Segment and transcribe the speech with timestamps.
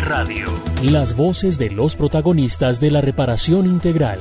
[0.00, 0.46] Radio.
[0.82, 4.18] Las voces de los protagonistas de la reparación integral.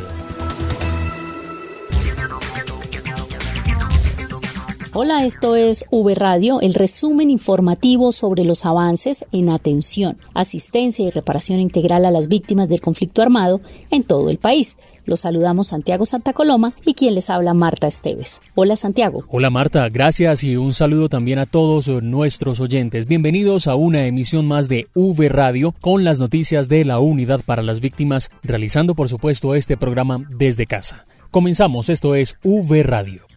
[5.01, 11.09] Hola, esto es V Radio, el resumen informativo sobre los avances en atención, asistencia y
[11.09, 14.75] reparación integral a las víctimas del conflicto armado en todo el país.
[15.05, 18.41] Los saludamos Santiago Santa Coloma y quien les habla Marta Esteves.
[18.55, 19.23] Hola Santiago.
[19.29, 23.05] Hola Marta, gracias y un saludo también a todos nuestros oyentes.
[23.05, 27.63] Bienvenidos a una emisión más de V Radio con las noticias de la Unidad para
[27.63, 31.05] las Víctimas, realizando por supuesto este programa desde casa.
[31.31, 33.28] Comenzamos, esto es V Radio.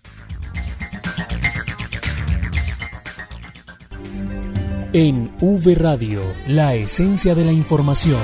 [4.94, 8.20] En V Radio, la esencia de la información.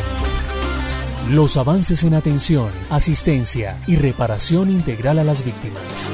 [1.31, 6.11] Los avances en atención, asistencia y reparación integral a las víctimas.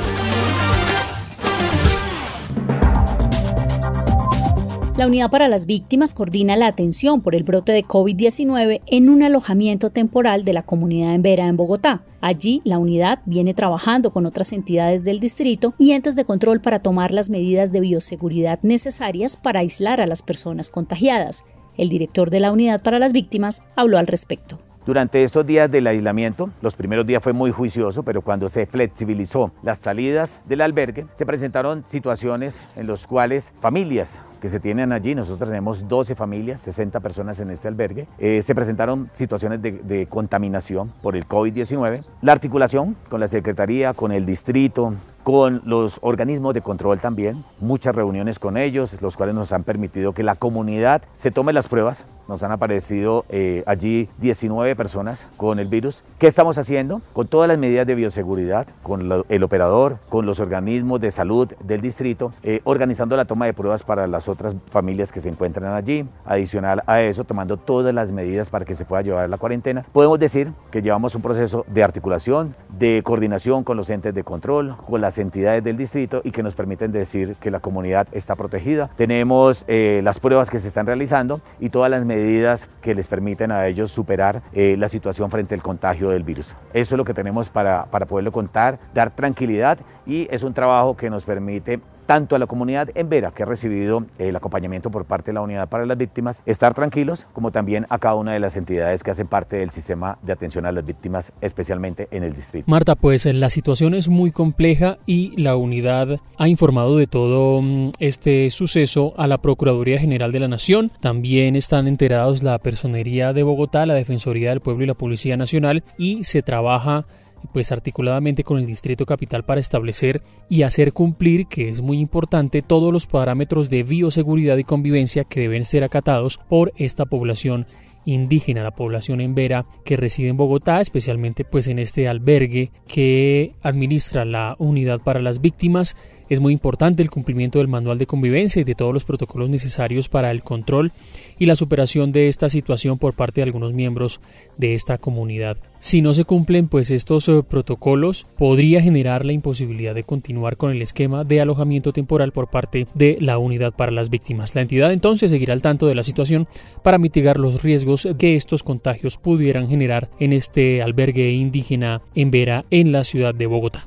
[4.97, 9.25] La Unidad para las Víctimas coordina la atención por el brote de COVID-19 en un
[9.25, 12.05] alojamiento temporal de la comunidad en Vera, en Bogotá.
[12.21, 16.79] Allí, la unidad viene trabajando con otras entidades del distrito y entes de control para
[16.79, 21.43] tomar las medidas de bioseguridad necesarias para aislar a las personas contagiadas.
[21.77, 24.61] El director de la Unidad para las Víctimas habló al respecto.
[24.87, 29.51] Durante estos días del aislamiento, los primeros días fue muy juicioso, pero cuando se flexibilizó
[29.63, 35.15] las salidas del albergue, se presentaron situaciones en las cuales familias que se tienen allí,
[35.15, 40.93] nosotros tenemos 12 familias, 60 personas en este albergue, eh, se presentaron situaciones de, contaminación
[41.01, 42.05] por el COVID-19.
[42.21, 44.93] La articulación con la Secretaría, con el distrito,
[45.25, 50.13] con los organismos de control también, muchas reuniones con ellos, los cuales nos han permitido
[50.13, 52.05] que la comunidad se tome las pruebas.
[52.27, 56.03] Nos han aparecido eh, allí 19 personas con el virus.
[56.19, 57.03] ¿Qué estamos haciendo?
[57.13, 61.53] Con todas las medidas de bioseguridad, con lo, el operador, con los organismos de salud
[61.63, 65.75] del distrito, eh, organizando la toma de pruebas para las otras familias que se encuentran
[65.75, 66.07] allí.
[66.25, 69.85] Adicional a eso, tomando todas las medidas para que se pueda llevar la cuarentena.
[69.93, 74.77] Podemos decir que llevamos un proceso de articulación, de coordinación con los entes de control,
[74.87, 78.91] con las entidades del distrito y que nos permiten decir que la comunidad está protegida.
[78.97, 83.53] Tenemos eh, las pruebas que se están realizando y todas las medidas que les permiten
[83.53, 86.55] a ellos superar eh, la situación frente al contagio del virus.
[86.73, 90.97] Eso es lo que tenemos para, para poderlo contar, dar tranquilidad y es un trabajo
[90.97, 95.05] que nos permite tanto a la comunidad en Vera, que ha recibido el acompañamiento por
[95.05, 98.41] parte de la Unidad para las Víctimas, estar tranquilos, como también a cada una de
[98.41, 102.35] las entidades que hacen parte del sistema de atención a las víctimas, especialmente en el
[102.35, 102.67] distrito.
[102.69, 107.93] Marta, pues la situación es muy compleja y la unidad ha informado de todo mm,
[107.99, 110.91] este suceso a la Procuraduría General de la Nación.
[111.01, 115.85] También están enterados la Personería de Bogotá, la Defensoría del Pueblo y la Policía Nacional
[115.99, 117.07] y se trabaja
[117.53, 122.63] pues articuladamente con el Distrito Capital para establecer y hacer cumplir, que es muy importante,
[122.63, 127.67] todos los parámetros de bioseguridad y convivencia que deben ser acatados por esta población
[128.05, 133.55] indígena, la población en Vera que reside en Bogotá, especialmente pues en este albergue que
[133.63, 135.97] administra la unidad para las víctimas.
[136.29, 140.09] Es muy importante el cumplimiento del manual de convivencia y de todos los protocolos necesarios
[140.09, 140.93] para el control
[141.39, 144.21] y la superación de esta situación por parte de algunos miembros
[144.57, 145.57] de esta comunidad.
[145.81, 150.71] Si no se cumplen pues estos uh, protocolos podría generar la imposibilidad de continuar con
[150.71, 154.55] el esquema de alojamiento temporal por parte de la unidad para las víctimas.
[154.55, 156.47] La entidad entonces seguirá al tanto de la situación
[156.83, 162.65] para mitigar los riesgos que estos contagios pudieran generar en este albergue indígena en Vera
[162.71, 163.85] en la ciudad de Bogotá.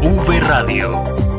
[0.00, 1.29] V Radio.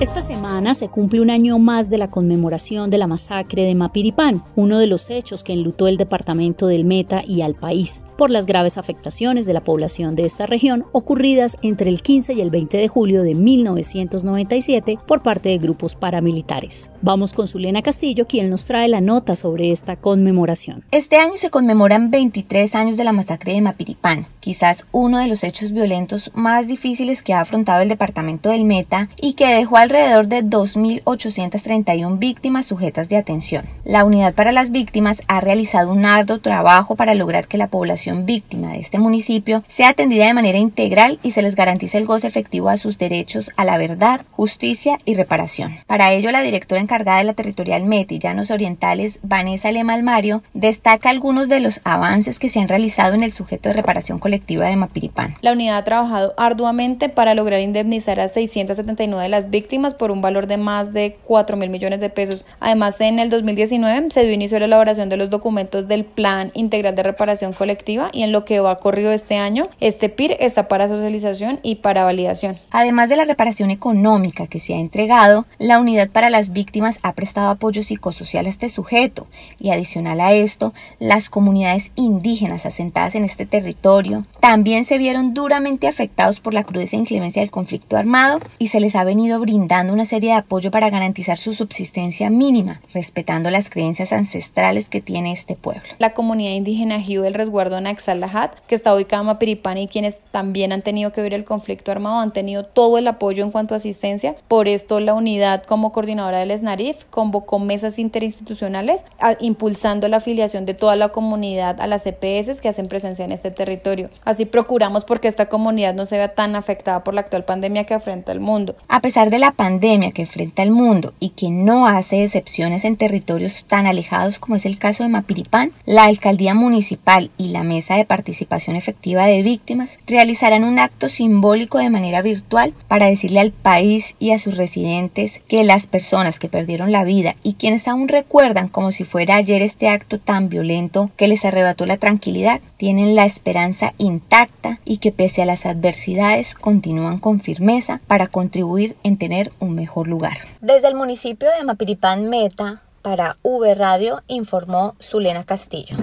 [0.00, 4.42] Esta semana se cumple un año más de la conmemoración de la masacre de Mapiripán,
[4.56, 8.46] uno de los hechos que enlutó el departamento del Meta y al país, por las
[8.46, 12.78] graves afectaciones de la población de esta región ocurridas entre el 15 y el 20
[12.78, 16.90] de julio de 1997 por parte de grupos paramilitares.
[17.02, 20.82] Vamos con Zulena Castillo, quien nos trae la nota sobre esta conmemoración.
[20.92, 25.44] Este año se conmemoran 23 años de la masacre de Mapiripán, quizás uno de los
[25.44, 29.89] hechos violentos más difíciles que ha afrontado el departamento del Meta y que dejó al
[29.90, 33.64] alrededor de 2.831 víctimas sujetas de atención.
[33.84, 38.24] La Unidad para las Víctimas ha realizado un arduo trabajo para lograr que la población
[38.24, 42.28] víctima de este municipio sea atendida de manera integral y se les garantice el goce
[42.28, 45.72] efectivo a sus derechos a la verdad, justicia y reparación.
[45.88, 51.10] Para ello, la directora encargada de la territorial METI Llanos Orientales, Vanessa Lemal Mario, destaca
[51.10, 54.76] algunos de los avances que se han realizado en el sujeto de reparación colectiva de
[54.76, 55.36] Mapiripán.
[55.40, 60.20] La unidad ha trabajado arduamente para lograr indemnizar a 679 de las víctimas por un
[60.20, 62.44] valor de más de 4 mil millones de pesos.
[62.60, 66.50] Además, en el 2019 se dio inicio a la elaboración de los documentos del Plan
[66.54, 70.68] Integral de Reparación Colectiva y en lo que va corrido este año, este PIR está
[70.68, 72.58] para socialización y para validación.
[72.70, 77.14] Además de la reparación económica que se ha entregado, la Unidad para las Víctimas ha
[77.14, 79.26] prestado apoyo psicosocial a este sujeto
[79.58, 85.86] y adicional a esto, las comunidades indígenas asentadas en este territorio también se vieron duramente
[85.86, 89.59] afectados por la crudeza e inclemencia del conflicto armado y se les ha venido brindando
[89.60, 95.32] una serie de apoyo para garantizar su subsistencia mínima, respetando las creencias ancestrales que tiene
[95.32, 95.82] este pueblo.
[95.98, 100.72] La comunidad indígena Jiu del resguardo Naxalahat, que está ubicada en Mapiripán y quienes también
[100.72, 103.76] han tenido que ver el conflicto armado, han tenido todo el apoyo en cuanto a
[103.76, 104.34] asistencia.
[104.48, 109.04] Por esto, la unidad, como coordinadora del SNARIF, convocó mesas interinstitucionales
[109.40, 113.50] impulsando la afiliación de toda la comunidad a las EPS que hacen presencia en este
[113.50, 114.10] territorio.
[114.24, 117.94] Así procuramos porque esta comunidad no se vea tan afectada por la actual pandemia que
[117.94, 118.76] afrenta el mundo.
[118.88, 122.96] A pesar de la pandemia que enfrenta el mundo y que no hace excepciones en
[122.96, 127.96] territorios tan alejados como es el caso de Mapiripán, la alcaldía municipal y la mesa
[127.96, 133.52] de participación efectiva de víctimas realizarán un acto simbólico de manera virtual para decirle al
[133.52, 138.08] país y a sus residentes que las personas que perdieron la vida y quienes aún
[138.08, 143.14] recuerdan como si fuera ayer este acto tan violento que les arrebató la tranquilidad, tienen
[143.14, 149.16] la esperanza intacta y que pese a las adversidades continúan con firmeza para contribuir en
[149.16, 150.38] tener un mejor lugar.
[150.60, 155.96] Desde el municipio de Mapiripán Meta, para V Radio, informó Zulena Castillo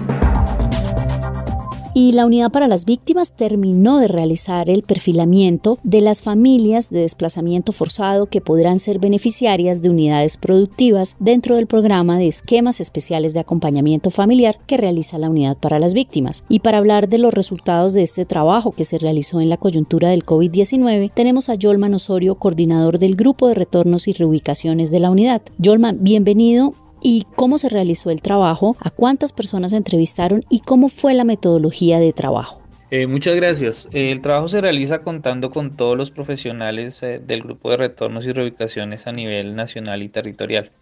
[1.98, 7.00] y la Unidad para las Víctimas terminó de realizar el perfilamiento de las familias de
[7.00, 13.34] desplazamiento forzado que podrán ser beneficiarias de unidades productivas dentro del programa de esquemas especiales
[13.34, 16.44] de acompañamiento familiar que realiza la Unidad para las Víctimas.
[16.48, 20.10] Y para hablar de los resultados de este trabajo que se realizó en la coyuntura
[20.10, 25.10] del COVID-19, tenemos a Yolman Osorio, coordinador del Grupo de Retornos y Reubicaciones de la
[25.10, 25.42] Unidad.
[25.58, 31.14] Yolman, bienvenido y cómo se realizó el trabajo, a cuántas personas entrevistaron y cómo fue
[31.14, 32.62] la metodología de trabajo.
[32.90, 33.88] Eh, muchas gracias.
[33.92, 38.32] El trabajo se realiza contando con todos los profesionales eh, del grupo de retornos y
[38.32, 40.72] reubicaciones a nivel nacional y territorial.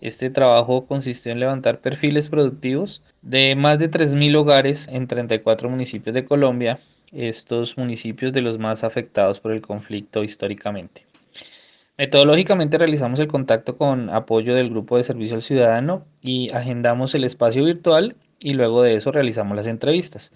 [0.00, 6.14] Este trabajo consistió en levantar perfiles productivos de más de 3.000 hogares en 34 municipios
[6.14, 6.80] de Colombia,
[7.12, 11.06] estos municipios de los más afectados por el conflicto históricamente.
[11.98, 17.24] Metodológicamente realizamos el contacto con apoyo del grupo de servicio al ciudadano y agendamos el
[17.24, 20.32] espacio virtual y luego de eso realizamos las entrevistas.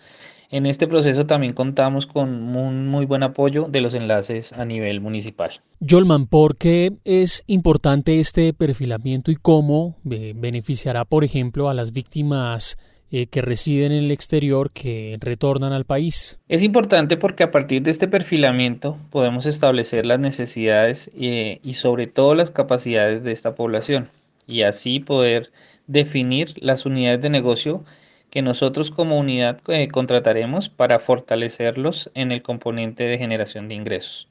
[0.49, 5.00] En este proceso también contamos con un muy buen apoyo de los enlaces a nivel
[5.00, 5.61] municipal.
[5.81, 11.93] Yolman, ¿por qué es importante este perfilamiento y cómo eh, beneficiará, por ejemplo, a las
[11.93, 12.76] víctimas
[13.19, 16.39] eh, que residen en el exterior que retornan al país.
[16.51, 22.09] Es importante porque a partir de este perfilamiento podemos establecer las necesidades eh, y sobre
[22.09, 24.11] todo las capacidades de esta población
[24.47, 25.51] y así poder
[25.87, 27.85] definir las unidades de negocio
[28.29, 34.29] que nosotros como unidad eh, contrataremos para fortalecerlos en el componente de generación de ingresos.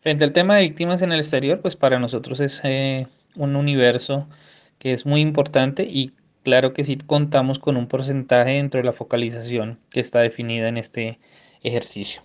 [0.00, 2.60] Frente al tema de víctimas en el exterior, pues para nosotros es
[3.36, 4.26] un universo
[4.80, 6.10] que es muy importante y
[6.46, 10.76] claro que sí contamos con un porcentaje dentro de la focalización que está definida en
[10.76, 11.18] este
[11.64, 12.22] ejercicio.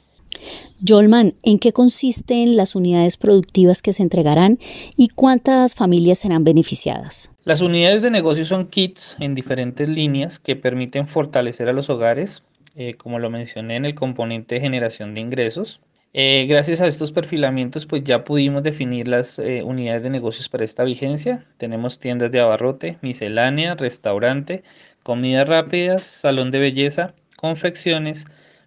[0.87, 4.59] Jolman, ¿en qué consisten las unidades productivas que se entregarán
[4.95, 7.31] y cuántas familias serán beneficiadas?
[7.45, 12.43] Las unidades de negocio son kits en diferentes líneas que permiten fortalecer a los hogares,
[12.75, 15.79] eh, como lo mencioné en el componente de generación de ingresos,
[16.13, 20.65] eh, gracias a estos perfilamientos, pues ya pudimos definir las eh, unidades de negocios para
[20.65, 21.45] esta vigencia.
[21.57, 24.63] Tenemos tiendas de abarrote, miscelánea, restaurante,
[25.03, 28.25] comidas rápidas, salón de belleza, confecciones,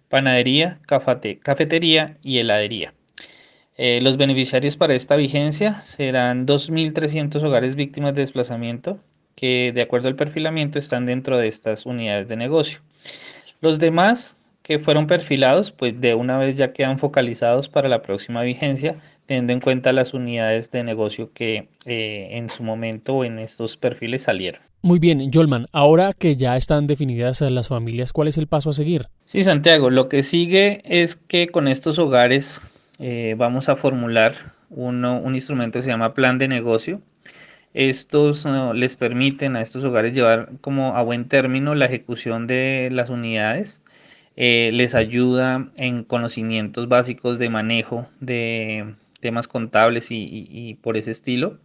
[0.09, 2.93] panadería, cafetería y heladería.
[3.77, 8.99] Eh, los beneficiarios para esta vigencia serán 2.300 hogares víctimas de desplazamiento
[9.35, 12.79] que de acuerdo al perfilamiento están dentro de estas unidades de negocio.
[13.61, 18.41] Los demás que fueron perfilados, pues de una vez ya quedan focalizados para la próxima
[18.41, 18.95] vigencia,
[19.27, 24.23] teniendo en cuenta las unidades de negocio que eh, en su momento en estos perfiles
[24.23, 24.61] salieron.
[24.81, 28.73] Muy bien, Jolman, ahora que ya están definidas las familias, ¿cuál es el paso a
[28.73, 29.05] seguir?
[29.25, 32.59] Sí, Santiago, lo que sigue es que con estos hogares
[32.97, 34.33] eh, vamos a formular
[34.71, 37.01] un instrumento que se llama plan de negocio.
[37.75, 43.11] Estos les permiten a estos hogares llevar como a buen término la ejecución de las
[43.11, 43.83] unidades.
[44.37, 51.57] Eh, les ayuda en conocimientos básicos de manejo de temas contables y, por ese estilo.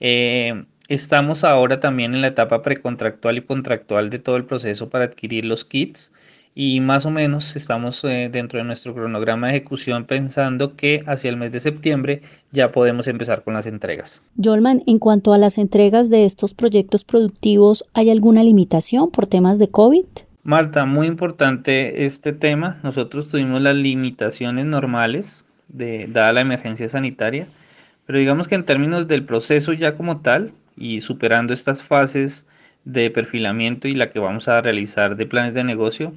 [0.00, 5.04] Eh, estamos ahora también en la etapa precontractual y contractual de todo el proceso para
[5.04, 6.12] adquirir los kits
[6.54, 11.30] y más o menos estamos eh, dentro de nuestro cronograma de ejecución pensando que hacia
[11.30, 14.22] el mes de septiembre ya podemos empezar con las entregas.
[14.42, 19.58] Jolman, en cuanto a las entregas de estos proyectos productivos, ¿hay alguna limitación por temas
[19.58, 20.04] de COVID?
[20.44, 22.80] Marta, muy importante este tema.
[22.82, 27.46] Nosotros tuvimos las limitaciones normales de, dada la emergencia sanitaria,
[28.06, 32.44] pero digamos que en términos del proceso ya como tal y superando estas fases
[32.84, 36.12] de perfilamiento y la que vamos a realizar de planes de negocio,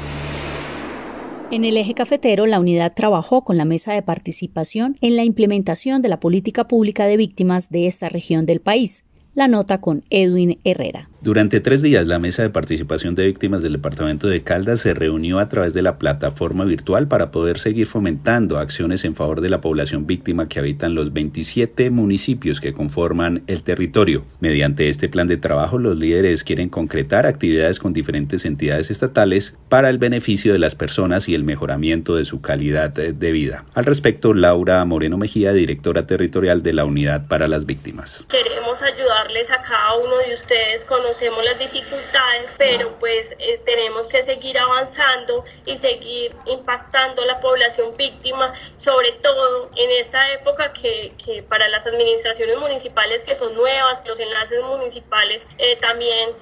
[1.50, 6.02] En el eje cafetero, la unidad trabajó con la mesa de participación en la implementación
[6.02, 9.04] de la política pública de víctimas de esta región del país.
[9.36, 11.10] La nota con Edwin Herrera.
[11.26, 15.40] Durante tres días, la Mesa de Participación de Víctimas del Departamento de Caldas se reunió
[15.40, 19.60] a través de la plataforma virtual para poder seguir fomentando acciones en favor de la
[19.60, 24.24] población víctima que habita en los 27 municipios que conforman el territorio.
[24.38, 29.90] Mediante este plan de trabajo, los líderes quieren concretar actividades con diferentes entidades estatales para
[29.90, 33.64] el beneficio de las personas y el mejoramiento de su calidad de vida.
[33.74, 38.24] Al respecto, Laura Moreno Mejía, directora territorial de la Unidad para las Víctimas.
[38.28, 44.06] Queremos ayudarles a cada uno de ustedes con conocemos las dificultades, pero pues eh, tenemos
[44.06, 50.74] que seguir avanzando y seguir impactando a la población víctima, sobre todo en esta época
[50.74, 56.34] que, que para las administraciones municipales que son nuevas, los enlaces municipales eh, también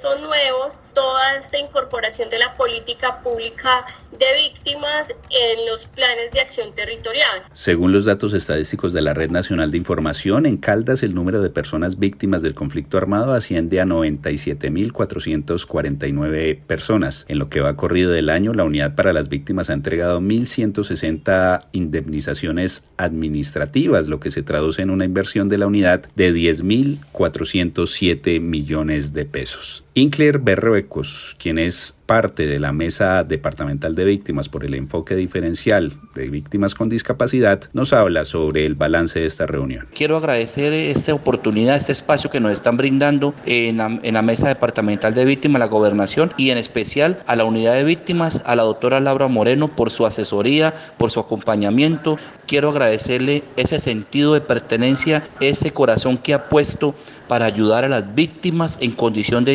[0.00, 6.40] son nuevos, toda esta incorporación de la política pública de víctimas en los planes de
[6.40, 7.42] acción territorial.
[7.52, 11.50] Según los datos estadísticos de la Red Nacional de Información, en Caldas el número de
[11.50, 17.26] personas víctimas del conflicto armado asciende a 97.449 personas.
[17.28, 21.66] En lo que va corrido del año, la Unidad para las Víctimas ha entregado 1.160
[21.72, 29.12] indemnizaciones administrativas, lo que se traduce en una inversión de la unidad de 10.407 millones
[29.12, 29.67] de pesos.
[29.68, 35.16] Dios Inkler Berruecos, quien es parte de la Mesa Departamental de Víctimas por el enfoque
[35.16, 39.88] diferencial de víctimas con discapacidad, nos habla sobre el balance de esta reunión.
[39.94, 44.48] Quiero agradecer esta oportunidad, este espacio que nos están brindando en la, en la Mesa
[44.48, 48.62] Departamental de Víctimas, la Gobernación y en especial a la Unidad de Víctimas, a la
[48.62, 52.16] doctora Laura Moreno por su asesoría, por su acompañamiento.
[52.46, 56.94] Quiero agradecerle ese sentido de pertenencia, ese corazón que ha puesto
[57.28, 59.52] para ayudar a las víctimas en condición de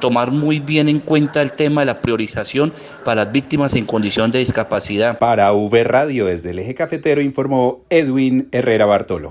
[0.00, 2.72] tomar muy bien en cuenta el tema de la priorización
[3.04, 5.18] para las víctimas en condición de discapacidad.
[5.18, 9.28] Para V Radio desde el eje cafetero informó Edwin Herrera Bartolo.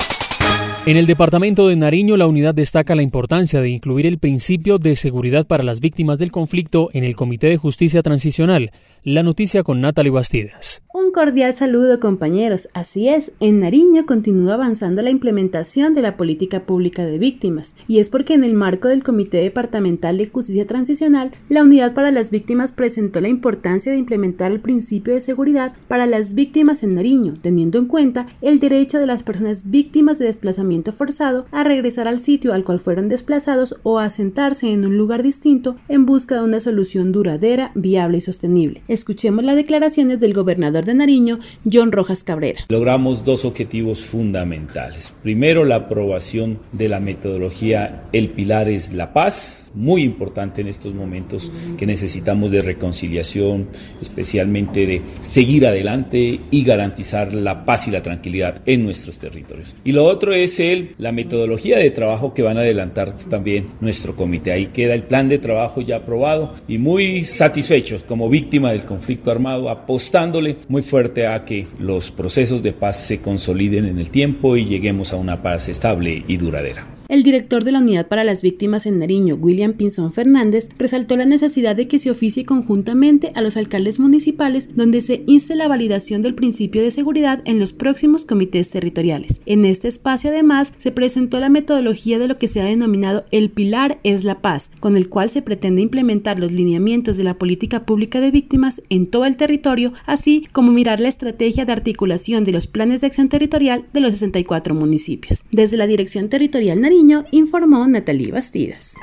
[0.88, 4.96] En el departamento de Nariño, la unidad destaca la importancia de incluir el principio de
[4.96, 8.72] seguridad para las víctimas del conflicto en el Comité de Justicia Transicional.
[9.04, 10.82] La noticia con Natalie Bastidas.
[10.94, 12.70] Un cordial saludo compañeros.
[12.74, 18.00] Así es, en Nariño continúa avanzando la implementación de la política pública de víctimas, y
[18.00, 22.32] es porque en el marco del Comité Departamental de Justicia Transicional, la Unidad para las
[22.32, 27.34] Víctimas presentó la importancia de implementar el principio de seguridad para las víctimas en Nariño,
[27.42, 32.20] teniendo en cuenta el derecho de las personas víctimas de desplazamiento forzado a regresar al
[32.20, 36.44] sitio al cual fueron desplazados o a sentarse en un lugar distinto en busca de
[36.44, 38.82] una solución duradera, viable y sostenible.
[38.88, 41.40] Escuchemos las declaraciones del gobernador de Nariño,
[41.72, 42.62] John Rojas Cabrera.
[42.70, 45.14] Logramos dos objetivos fundamentales.
[45.24, 50.94] Primero, la aprobación de la metodología El Pilar es la Paz, muy importante en estos
[50.94, 53.68] momentos que necesitamos de reconciliación,
[54.02, 59.76] especialmente de seguir adelante y garantizar la paz y la tranquilidad en nuestros territorios.
[59.84, 64.16] Y lo otro es el, la metodología de trabajo que van a adelantar también nuestro
[64.16, 64.52] comité.
[64.52, 69.32] Ahí queda el plan de trabajo ya aprobado y muy satisfechos como víctima del conflicto
[69.32, 74.58] armado, apostándole muy fuerte a que los procesos de paz se consoliden en el tiempo
[74.58, 76.97] y lleguemos a una paz estable y duradera.
[77.10, 81.26] El director de la Unidad para las Víctimas en Nariño, William Pinzón Fernández, resaltó la
[81.26, 86.22] necesidad de que se oficie conjuntamente a los alcaldes municipales donde se inste la validación
[86.22, 89.40] del principio de seguridad en los próximos comités territoriales.
[89.46, 93.52] En este espacio, además, se presentó la metodología de lo que se ha denominado el
[93.52, 97.86] Pilar es la Paz, con el cual se pretende implementar los lineamientos de la política
[97.86, 102.52] pública de víctimas en todo el territorio, así como mirar la estrategia de articulación de
[102.52, 105.42] los planes de acción territorial de los 64 municipios.
[105.54, 106.97] Desde la Dirección Territorial Nariño,
[107.32, 108.96] informó Natalie Bastidas.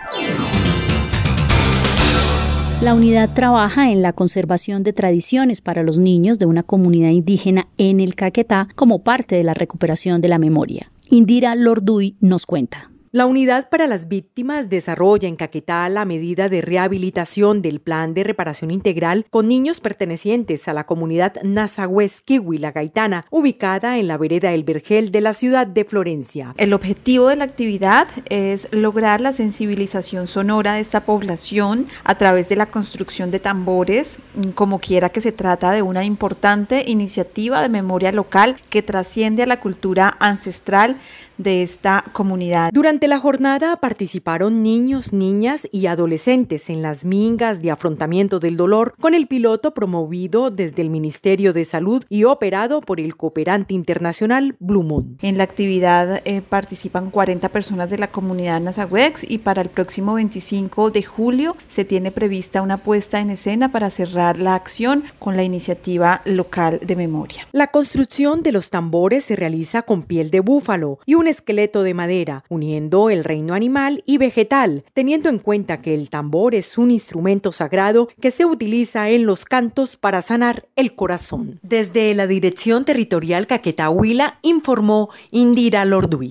[2.82, 7.68] La unidad trabaja en la conservación de tradiciones para los niños de una comunidad indígena
[7.78, 10.90] en el Caquetá como parte de la recuperación de la memoria.
[11.08, 12.90] Indira Lorduy nos cuenta.
[13.14, 18.24] La Unidad para las Víctimas desarrolla en Caquetá la medida de rehabilitación del Plan de
[18.24, 24.18] Reparación Integral con niños pertenecientes a la comunidad Nazahues Kiwi La Gaitana, ubicada en la
[24.18, 26.54] vereda El Vergel de la ciudad de Florencia.
[26.56, 32.48] El objetivo de la actividad es lograr la sensibilización sonora de esta población a través
[32.48, 34.18] de la construcción de tambores,
[34.56, 39.46] como quiera que se trata de una importante iniciativa de memoria local que trasciende a
[39.46, 40.96] la cultura ancestral
[41.38, 42.70] de esta comunidad.
[42.72, 48.94] Durante la jornada participaron niños, niñas y adolescentes en las mingas de afrontamiento del dolor
[49.00, 54.56] con el piloto promovido desde el Ministerio de Salud y operado por el cooperante internacional
[54.58, 55.18] Blue Moon.
[55.22, 60.14] En la actividad eh, participan 40 personas de la comunidad Nazahuex y para el próximo
[60.14, 65.36] 25 de julio se tiene prevista una puesta en escena para cerrar la acción con
[65.36, 67.46] la iniciativa local de memoria.
[67.52, 71.82] La construcción de los tambores se realiza con piel de búfalo y un un esqueleto
[71.82, 76.76] de madera, uniendo el reino animal y vegetal, teniendo en cuenta que el tambor es
[76.76, 81.60] un instrumento sagrado que se utiliza en los cantos para sanar el corazón.
[81.62, 86.28] Desde la Dirección Territorial Caquetahuila informó Indira Lorduy.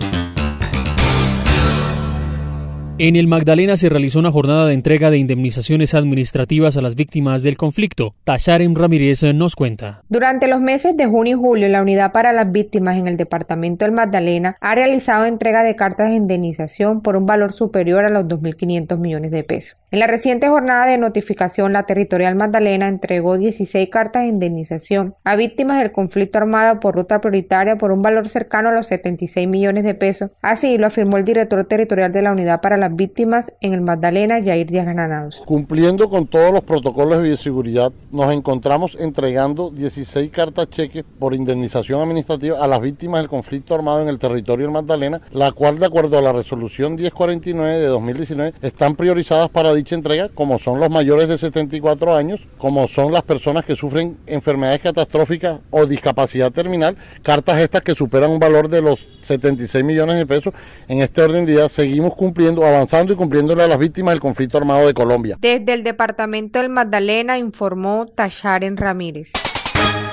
[2.96, 7.42] En el Magdalena se realizó una jornada de entrega de indemnizaciones administrativas a las víctimas
[7.42, 8.14] del conflicto.
[8.22, 10.02] Tasharem Ramírez nos cuenta.
[10.08, 13.84] Durante los meses de junio y julio, la Unidad para las Víctimas en el Departamento
[13.84, 18.26] del Magdalena ha realizado entrega de cartas de indemnización por un valor superior a los
[18.26, 19.76] 2.500 millones de pesos.
[19.90, 25.34] En la reciente jornada de notificación, la Territorial Magdalena entregó 16 cartas de indemnización a
[25.34, 29.82] víctimas del conflicto armado por ruta prioritaria por un valor cercano a los 76 millones
[29.84, 30.30] de pesos.
[30.42, 34.42] Así lo afirmó el director territorial de la Unidad para las víctimas en el Magdalena,
[34.42, 35.42] Jair Díaz Granados.
[35.46, 42.00] Cumpliendo con todos los protocolos de bioseguridad, nos encontramos entregando 16 cartas cheques por indemnización
[42.00, 45.86] administrativa a las víctimas del conflicto armado en el territorio del Magdalena, la cual de
[45.86, 50.90] acuerdo a la resolución 1049 de 2019 están priorizadas para dicha entrega, como son los
[50.90, 56.96] mayores de 74 años, como son las personas que sufren enfermedades catastróficas o discapacidad terminal,
[57.22, 60.54] cartas estas que superan un valor de los 76 millones de pesos.
[60.88, 64.58] En este orden de días seguimos cumpliendo, avanzando y cumpliéndole a las víctimas del conflicto
[64.58, 65.36] armado de Colombia.
[65.40, 69.32] Desde el departamento del Magdalena informó Tasharen Ramírez.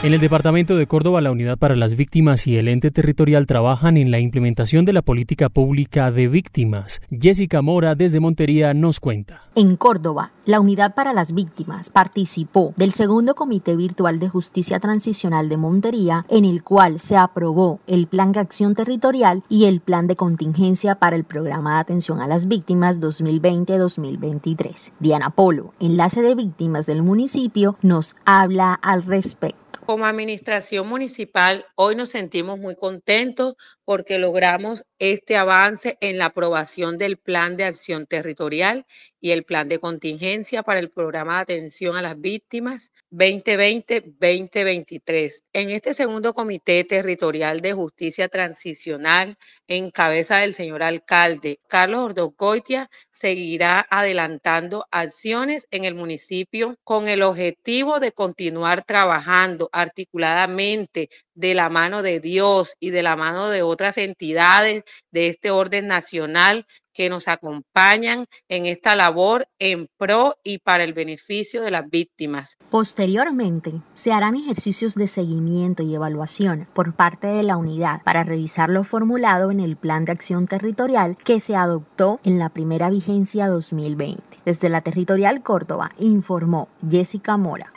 [0.04, 3.98] En el departamento de Córdoba, la Unidad para las Víctimas y el ente territorial trabajan
[3.98, 7.02] en la implementación de la política pública de víctimas.
[7.12, 9.44] Jessica Mora desde Montería nos cuenta.
[9.54, 15.50] En Córdoba, la Unidad para las Víctimas participó del segundo Comité Virtual de Justicia Transicional
[15.50, 20.08] de Montería, en el cual se aprobó el Plan de Acción Territorial y el Plan
[20.08, 24.94] de Contingencia para el Programa de Atención a las Víctimas 2020-2023.
[25.00, 29.71] Diana Polo, enlace de víctimas del municipio, nos habla al respecto.
[29.86, 33.56] Como administración municipal, hoy nos sentimos muy contentos
[33.92, 38.86] porque logramos este avance en la aprobación del Plan de Acción Territorial
[39.20, 45.44] y el Plan de Contingencia para el Programa de Atención a las Víctimas 2020-2023.
[45.52, 52.90] En este segundo Comité Territorial de Justicia Transicional, en cabeza del señor alcalde Carlos Ordocoitia,
[53.10, 61.10] seguirá adelantando acciones en el municipio con el objetivo de continuar trabajando articuladamente
[61.42, 65.88] de la mano de Dios y de la mano de otras entidades de este orden
[65.88, 71.90] nacional que nos acompañan en esta labor en pro y para el beneficio de las
[71.90, 72.58] víctimas.
[72.70, 78.70] Posteriormente, se harán ejercicios de seguimiento y evaluación por parte de la unidad para revisar
[78.70, 83.48] lo formulado en el Plan de Acción Territorial que se adoptó en la primera vigencia
[83.48, 84.22] 2020.
[84.46, 87.74] Desde la Territorial Córdoba informó Jessica Mora.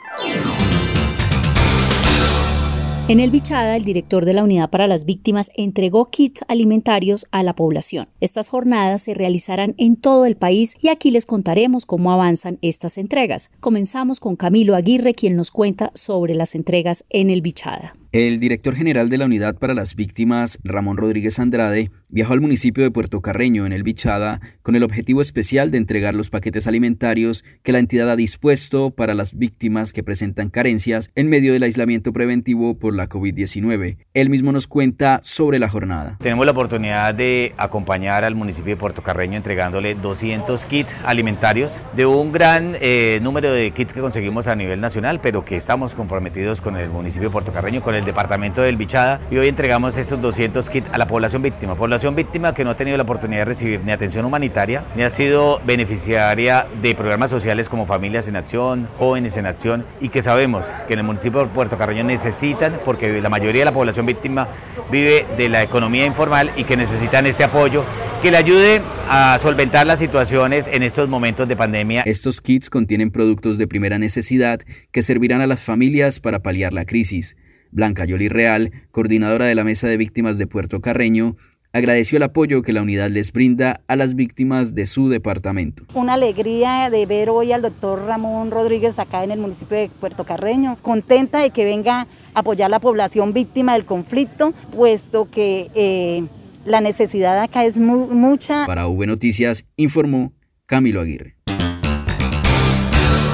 [3.07, 7.43] En el Bichada, el director de la Unidad para las Víctimas entregó kits alimentarios a
[7.43, 8.07] la población.
[8.19, 12.97] Estas jornadas se realizarán en todo el país y aquí les contaremos cómo avanzan estas
[12.97, 13.51] entregas.
[13.59, 17.93] Comenzamos con Camilo Aguirre, quien nos cuenta sobre las entregas en el Bichada.
[18.15, 22.81] El director general de la Unidad para las Víctimas, Ramón Rodríguez Andrade, viajó al municipio
[22.81, 27.43] de Puerto Carreño, en el Bichada, con el objetivo especial de entregar los paquetes alimentarios
[27.61, 32.13] que la entidad ha dispuesto para las víctimas que presentan carencias en medio del aislamiento
[32.13, 33.97] preventivo por la COVID-19.
[34.13, 36.17] Él mismo nos cuenta sobre la jornada.
[36.21, 42.05] Tenemos la oportunidad de acompañar al municipio de Puerto Carreño entregándole 200 kits alimentarios de
[42.05, 46.61] un gran eh, número de kits que conseguimos a nivel nacional, pero que estamos comprometidos
[46.61, 50.21] con el municipio de Puerto Carreño, con el departamento del Bichada y hoy entregamos estos
[50.21, 53.45] 200 kits a la población víctima, población víctima que no ha tenido la oportunidad de
[53.45, 58.87] recibir ni atención humanitaria, ni ha sido beneficiaria de programas sociales como Familias en Acción,
[58.97, 63.21] Jóvenes en Acción y que sabemos que en el municipio de Puerto Carreño necesitan, porque
[63.21, 64.47] la mayoría de la población víctima
[64.91, 67.83] vive de la economía informal y que necesitan este apoyo
[68.21, 72.01] que le ayude a solventar las situaciones en estos momentos de pandemia.
[72.07, 76.85] Estos kits contienen productos de primera necesidad que servirán a las familias para paliar la
[76.85, 77.35] crisis.
[77.71, 81.35] Blanca Yoli Real, coordinadora de la Mesa de Víctimas de Puerto Carreño,
[81.73, 85.83] agradeció el apoyo que la unidad les brinda a las víctimas de su departamento.
[85.93, 90.23] Una alegría de ver hoy al doctor Ramón Rodríguez acá en el municipio de Puerto
[90.23, 95.69] Carreño, contenta de que venga a apoyar a la población víctima del conflicto, puesto que
[95.75, 96.25] eh,
[96.63, 98.65] la necesidad acá es mucha.
[98.65, 100.31] Para V Noticias, informó
[100.65, 101.34] Camilo Aguirre.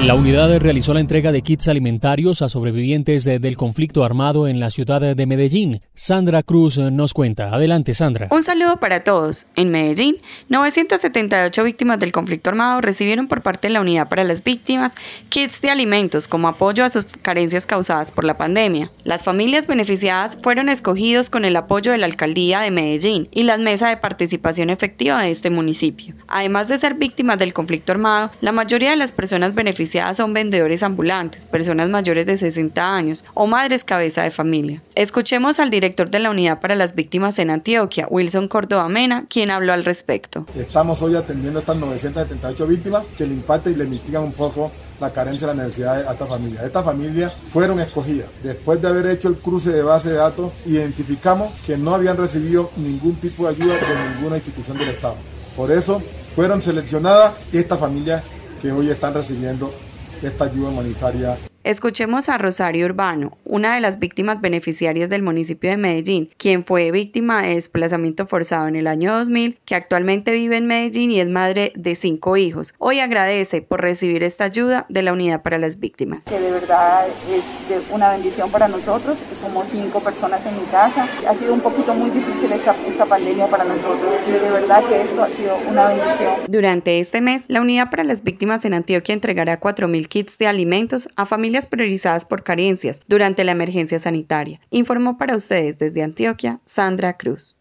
[0.06, 4.72] La unidad realizó la entrega de kits alimentarios a sobrevivientes del conflicto armado en la
[4.72, 5.84] ciudad de Medellín.
[5.94, 7.54] Sandra Cruz nos cuenta.
[7.54, 8.28] Adelante, Sandra.
[8.32, 9.46] Un saludo para todos.
[9.56, 10.18] En Medellín,
[10.50, 14.96] 978 víctimas del conflicto armado recibieron por parte de la Unidad para las Víctimas
[15.30, 18.92] kits de alimentos como apoyo a sus carencias causadas por la pandemia.
[19.04, 23.60] Las familias beneficiadas fueron escogidos con el apoyo de la Alcaldía de Medellín y la
[23.60, 26.16] Mesa de Participación Efectiva de este municipio.
[26.28, 30.84] Además de ser víctimas del conflicto armado, la mayoría de las personas beneficiadas son vendedores
[30.84, 34.82] ambulantes, personas mayores de 60 años o madres cabeza de familia.
[34.96, 39.52] Escuchemos al director de la Unidad para las Víctimas en Antioquia, Wilson Córdoba Mena, quien
[39.52, 40.46] habló al respecto.
[40.56, 44.72] Estamos hoy atendiendo a estas 978 víctimas que le impactan y le mitigan un poco
[45.00, 46.62] la carencia y la necesidad de esta familia.
[46.64, 48.28] Estas familias fueron escogidas.
[48.44, 52.72] Después de haber hecho el cruce de base de datos, identificamos que no habían recibido
[52.78, 55.16] ningún tipo de ayuda de ninguna institución del Estado.
[55.58, 56.02] Por eso
[56.36, 58.24] fueron seleccionadas estas familias
[58.62, 59.74] que hoy están recibiendo
[60.22, 65.78] esta ayuda humanitaria Escuchemos a Rosario Urbano, una de las víctimas beneficiarias del municipio de
[65.78, 70.66] Medellín, quien fue víctima de desplazamiento forzado en el año 2000, que actualmente vive en
[70.66, 72.74] Medellín y es madre de cinco hijos.
[72.80, 76.24] Hoy agradece por recibir esta ayuda de la Unidad para las Víctimas.
[76.26, 77.54] Que de verdad es
[77.92, 79.24] una bendición para nosotros.
[79.40, 81.08] Somos cinco personas en mi casa.
[81.28, 85.02] Ha sido un poquito muy difícil esta, esta pandemia para nosotros y de verdad que
[85.04, 86.34] esto ha sido una bendición.
[86.48, 91.08] Durante este mes, la Unidad para las Víctimas en Antioquia entregará 4.000 kits de alimentos
[91.16, 94.60] a familias priorizadas por carencias durante la emergencia sanitaria.
[94.70, 97.58] Informó para ustedes desde Antioquia Sandra Cruz.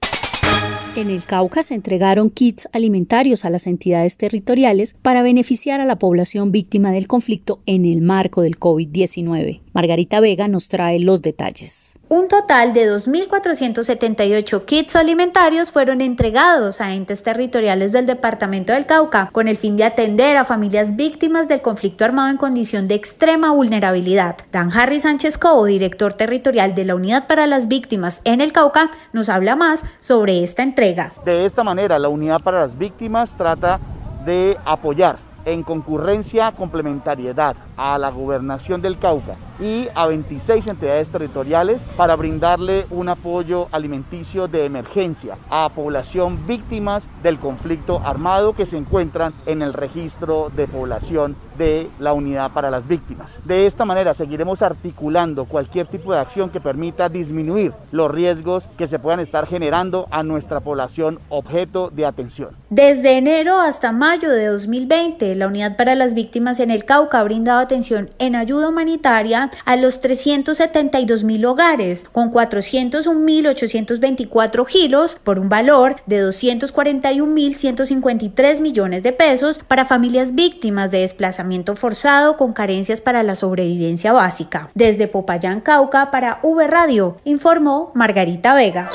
[0.97, 6.01] En el Cauca se entregaron kits alimentarios a las entidades territoriales para beneficiar a la
[6.01, 9.61] población víctima del conflicto en el marco del COVID-19.
[9.73, 11.97] Margarita Vega nos trae los detalles.
[12.09, 19.31] Un total de 2.478 kits alimentarios fueron entregados a entes territoriales del departamento del Cauca
[19.33, 23.53] con el fin de atender a familias víctimas del conflicto armado en condición de extrema
[23.53, 24.39] vulnerabilidad.
[24.51, 28.91] Dan Harry Sánchez Cobo, director territorial de la Unidad para las Víctimas en el Cauca,
[29.13, 31.13] nos habla más sobre esta entrega.
[31.25, 33.79] De esta manera, la Unidad para las Víctimas trata
[34.27, 41.83] de apoyar en concurrencia complementariedad a la gobernación del Cauca y a 26 entidades territoriales
[41.97, 48.77] para brindarle un apoyo alimenticio de emergencia a población víctimas del conflicto armado que se
[48.77, 53.39] encuentran en el registro de población de la unidad para las víctimas.
[53.45, 58.89] De esta manera seguiremos articulando cualquier tipo de acción que permita disminuir los riesgos que
[58.89, 62.57] se puedan estar generando a nuestra población objeto de atención.
[62.71, 67.25] Desde enero hasta mayo de 2020, la Unidad para las Víctimas en el Cauca ha
[67.25, 75.49] brindado atención en ayuda humanitaria a los 372 mil hogares, con 401.824 giros por un
[75.49, 83.23] valor de 241.153 millones de pesos para familias víctimas de desplazamiento forzado con carencias para
[83.23, 84.73] la sobrevivencia básica.
[84.75, 88.91] Desde Popayán, Cauca, para V Radio, informó Margarita Vega.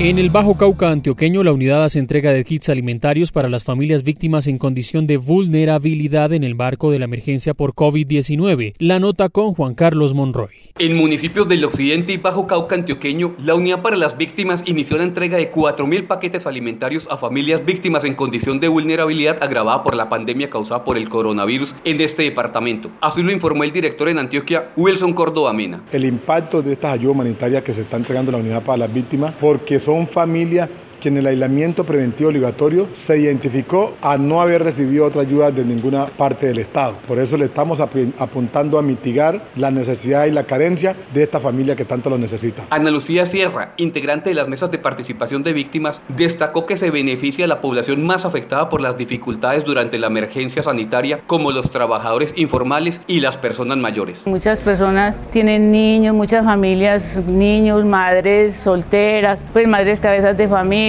[0.00, 4.04] En el Bajo Cauca antioqueño, la unidad hace entrega de kits alimentarios para las familias
[4.04, 8.74] víctimas en condición de vulnerabilidad en el marco de la emergencia por COVID-19.
[8.78, 10.67] La nota con Juan Carlos Monroy.
[10.80, 15.02] En municipios del occidente y Bajo Cauca antioqueño, la Unidad para las Víctimas inició la
[15.02, 20.08] entrega de 4.000 paquetes alimentarios a familias víctimas en condición de vulnerabilidad agravada por la
[20.08, 22.92] pandemia causada por el coronavirus en este departamento.
[23.00, 25.82] Así lo informó el director en Antioquia, Wilson Córdoba Mena.
[25.90, 29.34] El impacto de estas ayudas humanitarias que se está entregando la Unidad para las Víctimas,
[29.40, 35.06] porque son familias que en el aislamiento preventivo obligatorio se identificó a no haber recibido
[35.06, 36.96] otra ayuda de ninguna parte del Estado.
[37.06, 41.76] Por eso le estamos apuntando a mitigar la necesidad y la carencia de esta familia
[41.76, 42.64] que tanto lo necesita.
[42.70, 47.44] Ana Lucía Sierra, integrante de las mesas de participación de víctimas, destacó que se beneficia
[47.44, 52.32] a la población más afectada por las dificultades durante la emergencia sanitaria, como los trabajadores
[52.36, 54.26] informales y las personas mayores.
[54.26, 60.87] Muchas personas tienen niños, muchas familias, niños, madres solteras, pues madres cabezas de familia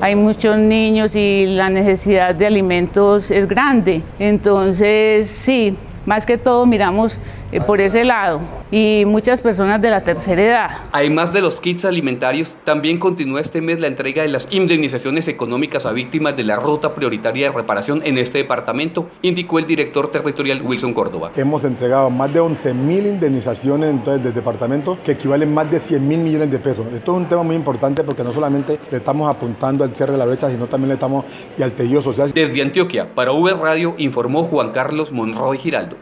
[0.00, 4.02] hay muchos niños y la necesidad de alimentos es grande.
[4.18, 7.18] Entonces, sí, más que todo miramos
[7.52, 10.70] eh, por ese lado y muchas personas de la tercera edad.
[10.92, 15.86] Además de los kits alimentarios, también continúa este mes la entrega de las indemnizaciones económicas
[15.86, 20.62] a víctimas de la ruta prioritaria de reparación en este departamento, indicó el director territorial
[20.62, 21.32] Wilson Córdoba.
[21.36, 26.06] Hemos entregado más de 11 mil indemnizaciones entonces, del departamento que equivalen más de 100
[26.06, 26.86] mil millones de pesos.
[26.94, 30.18] Esto es un tema muy importante porque no solamente le estamos apuntando al cierre de
[30.18, 31.24] la brecha, sino también le estamos
[31.58, 32.32] y al tejido social.
[32.32, 35.96] Desde Antioquia, para V Radio, informó Juan Carlos Monroy Giraldo.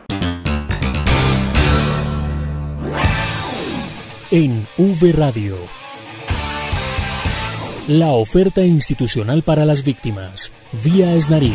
[4.34, 5.54] En V Radio.
[7.86, 10.50] La oferta institucional para las víctimas,
[10.84, 11.52] vía Esnarí.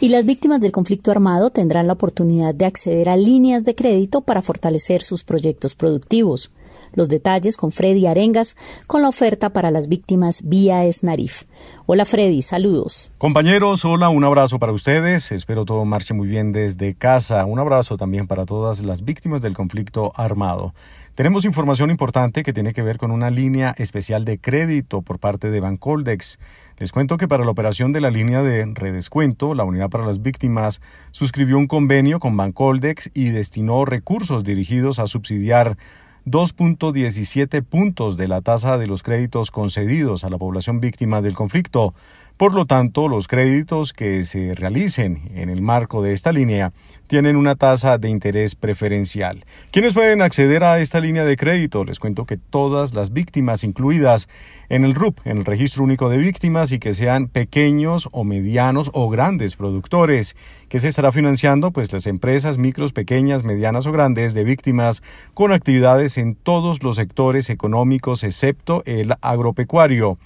[0.00, 4.22] Y las víctimas del conflicto armado tendrán la oportunidad de acceder a líneas de crédito
[4.22, 6.50] para fortalecer sus proyectos productivos.
[6.94, 11.44] Los detalles con Freddy Arengas con la oferta para las víctimas vía Esnarif.
[11.86, 13.10] Hola Freddy, saludos.
[13.18, 15.32] Compañeros, hola, un abrazo para ustedes.
[15.32, 17.44] Espero todo marche muy bien desde casa.
[17.46, 20.74] Un abrazo también para todas las víctimas del conflicto armado.
[21.14, 25.50] Tenemos información importante que tiene que ver con una línea especial de crédito por parte
[25.50, 26.38] de Bancoldex.
[26.78, 30.22] Les cuento que para la operación de la línea de redescuento, la Unidad para las
[30.22, 35.76] Víctimas suscribió un convenio con Bancoldex y destinó recursos dirigidos a subsidiar
[36.26, 41.94] 2.17 puntos de la tasa de los créditos concedidos a la población víctima del conflicto.
[42.36, 46.72] Por lo tanto, los créditos que se realicen en el marco de esta línea
[47.08, 49.44] tienen una tasa de interés preferencial.
[49.72, 51.84] ¿Quiénes pueden acceder a esta línea de crédito?
[51.84, 54.28] Les cuento que todas las víctimas incluidas
[54.68, 58.90] en el RUP, en el Registro Único de Víctimas, y que sean pequeños o medianos
[58.92, 60.36] o grandes productores,
[60.68, 65.52] que se estará financiando pues las empresas micros, pequeñas, medianas o grandes de víctimas con
[65.52, 70.18] actividades en todos los sectores económicos excepto el agropecuario.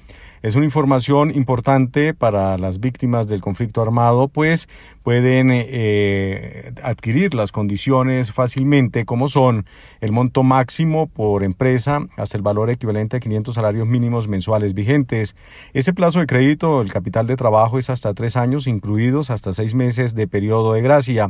[0.42, 4.68] Es una información importante para las víctimas del conflicto armado, pues
[5.04, 9.66] pueden eh, adquirir las condiciones fácilmente, como son
[10.00, 15.36] el monto máximo por empresa hasta el valor equivalente a 500 salarios mínimos mensuales vigentes.
[15.74, 19.74] Ese plazo de crédito, el capital de trabajo es hasta tres años, incluidos hasta seis
[19.74, 21.28] meses de periodo de gracia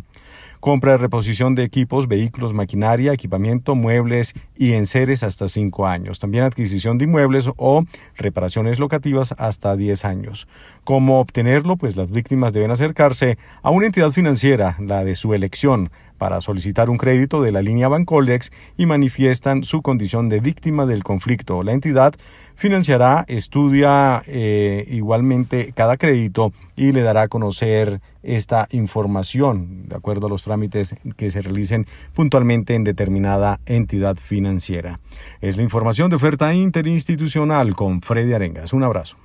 [0.60, 6.20] compra de reposición de equipos, vehículos, maquinaria, equipamiento, muebles y enseres hasta 5 años.
[6.20, 9.01] También adquisición de inmuebles o reparaciones locativas
[9.38, 10.48] hasta 10 años.
[10.84, 11.76] ¿Cómo obtenerlo?
[11.76, 16.90] Pues las víctimas deben acercarse a una entidad financiera, la de su elección, para solicitar
[16.90, 21.62] un crédito de la línea Bancoldex y manifiestan su condición de víctima del conflicto.
[21.62, 22.14] La entidad
[22.56, 30.26] financiará, estudia eh, igualmente cada crédito y le dará a conocer esta información de acuerdo
[30.26, 35.00] a los trámites que se realicen puntualmente en determinada entidad financiera.
[35.40, 38.72] Es la información de oferta interinstitucional con Freddy Arengas.
[38.72, 39.16] Un abrazo.